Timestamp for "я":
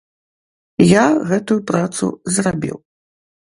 0.91-1.03